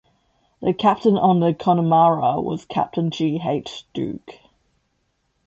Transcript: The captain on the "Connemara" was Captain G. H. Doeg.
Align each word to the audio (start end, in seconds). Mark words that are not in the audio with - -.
The 0.63 0.73
captain 0.73 1.15
on 1.15 1.41
the 1.41 1.53
"Connemara" 1.53 2.41
was 2.41 2.65
Captain 2.65 3.11
G. 3.11 3.39
H. 3.45 3.85
Doeg. 3.93 4.39